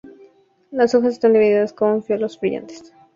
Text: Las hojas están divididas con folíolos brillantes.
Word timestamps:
Las 0.71 0.95
hojas 0.95 1.13
están 1.13 1.33
divididas 1.33 1.73
con 1.73 2.01
folíolos 2.01 2.39
brillantes. 2.39 2.91